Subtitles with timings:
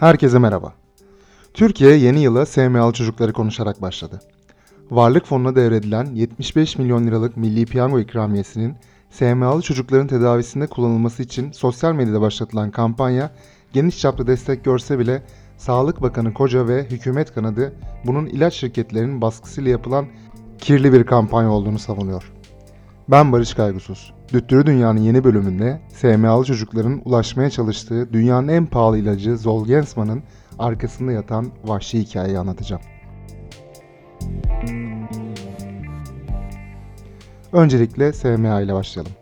[0.00, 0.72] Herkese merhaba.
[1.54, 4.20] Türkiye yeni yıla SMA'lı çocukları konuşarak başladı.
[4.90, 8.74] Varlık fonuna devredilen 75 milyon liralık Milli Piyango ikramiyesinin
[9.10, 13.30] SMA'lı çocukların tedavisinde kullanılması için sosyal medyada başlatılan kampanya
[13.72, 15.22] geniş çaplı destek görse bile
[15.56, 17.72] Sağlık Bakanı Koca ve hükümet kanadı
[18.04, 20.06] bunun ilaç şirketlerinin baskısıyla yapılan
[20.58, 22.32] kirli bir kampanya olduğunu savunuyor.
[23.10, 24.14] Ben Barış Kaygusuz.
[24.32, 30.22] Düttürü Dünya'nın yeni bölümünde SMA'lı çocukların ulaşmaya çalıştığı dünyanın en pahalı ilacı Zolgensma'nın
[30.58, 32.82] arkasında yatan vahşi hikayeyi anlatacağım.
[37.52, 39.12] Öncelikle SMA ile başlayalım.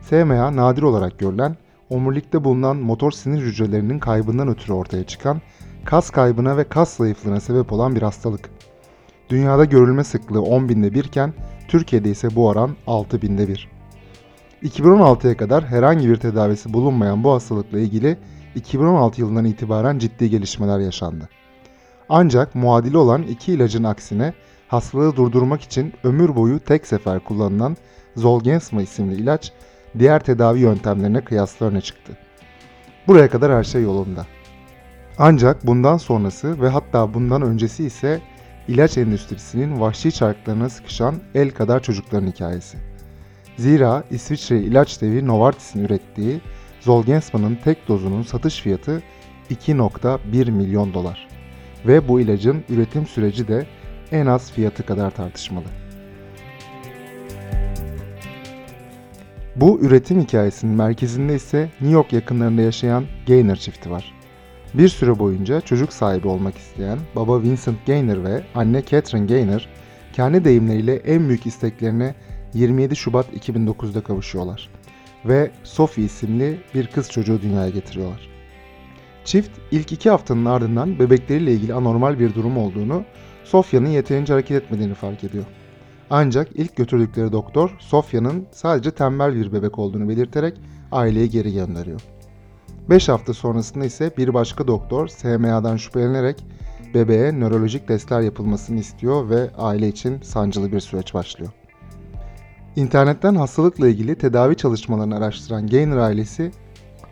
[0.00, 1.56] SMA nadir olarak görülen,
[1.90, 5.40] omurilikte bulunan motor sinir hücrelerinin kaybından ötürü ortaya çıkan,
[5.84, 8.50] kas kaybına ve kas zayıflığına sebep olan bir hastalık.
[9.30, 11.34] Dünyada görülme sıklığı 10 binde birken
[11.68, 13.68] Türkiye'de ise bu oran 6 binde bir.
[14.62, 18.16] 2016'ya kadar herhangi bir tedavisi bulunmayan bu hastalıkla ilgili
[18.54, 21.28] 2016 yılından itibaren ciddi gelişmeler yaşandı.
[22.08, 24.32] Ancak muadili olan iki ilacın aksine
[24.68, 27.76] hastalığı durdurmak için ömür boyu tek sefer kullanılan
[28.16, 29.52] Zolgensma isimli ilaç
[29.98, 32.12] diğer tedavi yöntemlerine kıyasla öne çıktı.
[33.08, 34.26] Buraya kadar her şey yolunda.
[35.18, 38.20] Ancak bundan sonrası ve hatta bundan öncesi ise
[38.70, 42.78] ilaç endüstrisinin vahşi çarklarına sıkışan el kadar çocukların hikayesi.
[43.56, 46.40] Zira İsviçre ilaç devi Novartis'in ürettiği
[46.80, 49.02] Zolgensma'nın tek dozunun satış fiyatı
[49.50, 51.28] 2.1 milyon dolar.
[51.86, 53.66] Ve bu ilacın üretim süreci de
[54.12, 55.66] en az fiyatı kadar tartışmalı.
[59.56, 64.19] Bu üretim hikayesinin merkezinde ise New York yakınlarında yaşayan Gaynor çifti var.
[64.74, 69.68] Bir süre boyunca çocuk sahibi olmak isteyen baba Vincent Gaynor ve anne Catherine Gaynor
[70.12, 72.14] kendi deyimleriyle en büyük isteklerine
[72.54, 74.68] 27 Şubat 2009'da kavuşuyorlar
[75.24, 78.28] ve Sophie isimli bir kız çocuğu dünyaya getiriyorlar.
[79.24, 83.04] Çift ilk iki haftanın ardından bebekleriyle ilgili anormal bir durum olduğunu,
[83.44, 85.44] Sofya'nın yeterince hareket etmediğini fark ediyor.
[86.10, 90.54] Ancak ilk götürdükleri doktor Sofya'nın sadece tembel bir bebek olduğunu belirterek
[90.92, 92.00] aileye geri gönderiyor.
[92.88, 96.44] 5 hafta sonrasında ise bir başka doktor SMA'dan şüphelenerek
[96.94, 101.52] bebeğe nörolojik testler yapılmasını istiyor ve aile için sancılı bir süreç başlıyor.
[102.76, 106.50] İnternetten hastalıkla ilgili tedavi çalışmalarını araştıran Gaynor ailesi,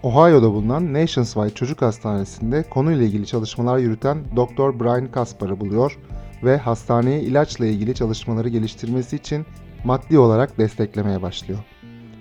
[0.03, 4.81] Ohio'da bulunan Nationwide Çocuk Hastanesi'nde konuyla ilgili çalışmalar yürüten Dr.
[4.81, 5.99] Brian Kaspar'ı buluyor
[6.45, 9.47] ve hastaneye ilaçla ilgili çalışmaları geliştirmesi için
[9.85, 11.59] maddi olarak desteklemeye başlıyor.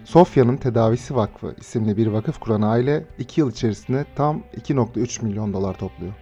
[0.08, 5.74] Sofya'nın Tedavisi Vakfı isimli bir vakıf kuran aile 2 yıl içerisinde tam 2.3 milyon dolar
[5.78, 6.14] topluyor.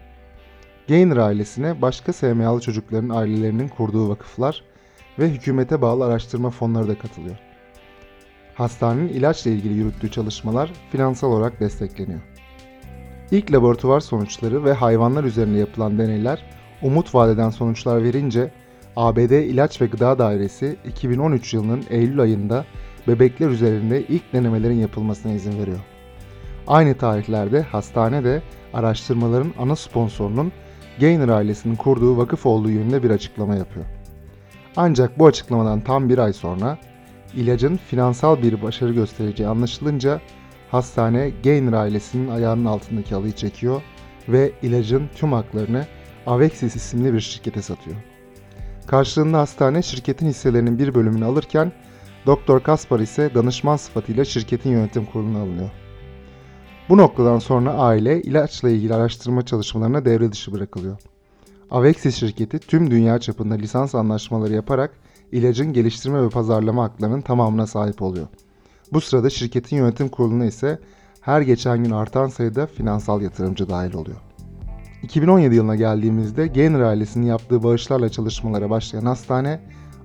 [0.88, 4.63] Gaynor ailesine başka SMA'lı çocukların ailelerinin kurduğu vakıflar
[5.19, 7.35] ve hükümete bağlı araştırma fonları da katılıyor.
[8.56, 12.22] Hastanenin ilaçla ilgili yürüttüğü çalışmalar finansal olarak destekleniyor.
[13.31, 16.45] İlk laboratuvar sonuçları ve hayvanlar üzerinde yapılan deneyler
[16.81, 18.51] umut vadeden sonuçlar verince
[18.95, 22.66] ABD İlaç ve Gıda Dairesi 2013 yılının Eylül ayında
[23.08, 25.80] bebekler üzerinde ilk denemelerin yapılmasına izin veriyor.
[26.68, 28.42] Aynı tarihlerde hastane de
[28.74, 30.52] araştırmaların ana sponsorunun
[31.00, 33.86] Gaynor ailesinin kurduğu vakıf olduğu yönünde bir açıklama yapıyor.
[34.76, 36.78] Ancak bu açıklamadan tam bir ay sonra
[37.36, 40.22] ilacın finansal bir başarı göstereceği anlaşılınca
[40.72, 43.82] hastane Gaynor ailesinin ayağının altındaki alıyı çekiyor
[44.30, 45.86] ve ilacın tüm haklarını
[46.28, 47.96] Avexis isimli bir şirkete satıyor.
[48.88, 51.72] Karşılığında hastane şirketin hisselerinin bir bölümünü alırken
[52.25, 55.69] Doktor Kaspar ise danışman sıfatıyla şirketin yönetim kuruluna alınıyor.
[56.90, 60.97] Bu noktadan sonra aile ilaçla ilgili araştırma çalışmalarına devre dışı bırakılıyor.
[61.72, 64.92] Avexis şirketi tüm dünya çapında lisans anlaşmaları yaparak
[65.31, 68.27] ilacın geliştirme ve pazarlama haklarının tamamına sahip oluyor.
[68.94, 70.80] Bu sırada şirketin yönetim kuruluna ise
[71.22, 74.18] her geçen gün artan sayıda finansal yatırımcı dahil oluyor.
[75.04, 79.60] 2017 yılına geldiğimizde Gainer ailesinin yaptığı bağışlarla çalışmalara başlayan hastane,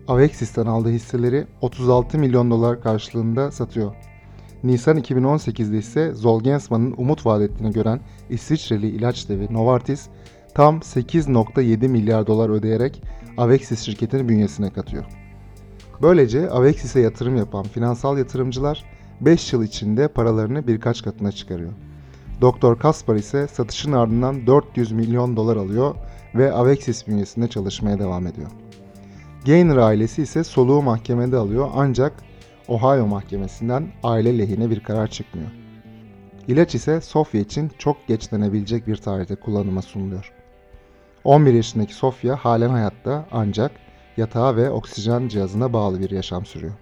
[0.08, 3.94] Avexis'ten aldığı hisseleri 36 milyon dolar karşılığında satıyor.
[4.64, 8.00] Nisan 2018'de ise Zolgensma'nın umut vaat ettiğini gören
[8.30, 10.08] İsviçreli ilaç devi Novartis
[10.54, 13.02] tam 8.7 milyar dolar ödeyerek
[13.36, 15.04] Avexis şirketini bünyesine katıyor.
[16.02, 18.84] Böylece Avexis'e yatırım yapan finansal yatırımcılar
[19.20, 21.72] 5 yıl içinde paralarını birkaç katına çıkarıyor.
[22.40, 25.94] Doktor Kaspar ise satışın ardından 400 milyon dolar alıyor
[26.34, 28.50] ve Avexis bünyesinde çalışmaya devam ediyor.
[29.46, 32.12] Gaynor ailesi ise soluğu mahkemede alıyor ancak
[32.68, 35.50] Ohio mahkemesinden aile lehine bir karar çıkmıyor.
[36.48, 40.32] İlaç ise Sofya için çok geç denebilecek bir tarihte kullanıma sunuluyor.
[41.24, 43.72] 11 yaşındaki Sofya halen hayatta ancak
[44.16, 46.72] yatağa ve oksijen cihazına bağlı bir yaşam sürüyor.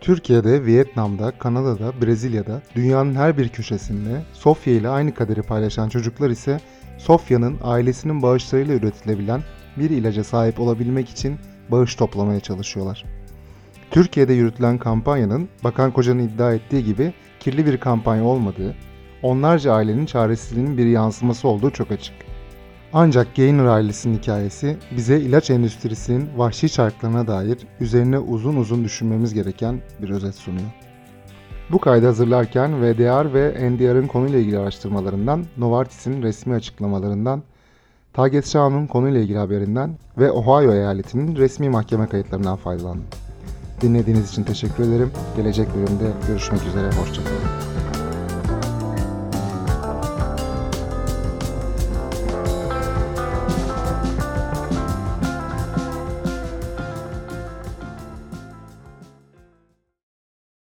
[0.00, 6.60] Türkiye'de, Vietnam'da, Kanada'da, Brezilya'da, dünyanın her bir köşesinde Sofya ile aynı kaderi paylaşan çocuklar ise
[6.98, 9.42] Sofya'nın ailesinin bağışlarıyla üretilebilen
[9.76, 11.38] bir ilaca sahip olabilmek için
[11.70, 13.04] bağış toplamaya çalışıyorlar.
[13.90, 18.74] Türkiye'de yürütülen kampanyanın Bakan Koca'nın iddia ettiği gibi kirli bir kampanya olmadığı,
[19.22, 22.14] onlarca ailenin çaresizliğinin bir yansıması olduğu çok açık.
[22.92, 29.80] Ancak Gaynor ailesinin hikayesi bize ilaç endüstrisinin vahşi çarklarına dair üzerine uzun uzun düşünmemiz gereken
[30.02, 30.68] bir özet sunuyor.
[31.70, 37.42] Bu kaydı hazırlarken VDR ve NDR'ın konuyla ilgili araştırmalarından, Novartis'in resmi açıklamalarından,
[38.12, 43.04] Target Shaw'un konuyla ilgili haberinden ve Ohio eyaletinin resmi mahkeme kayıtlarından faydalandım.
[43.80, 45.10] Dinlediğiniz için teşekkür ederim.
[45.36, 47.81] Gelecek bölümde görüşmek üzere, hoşçakalın.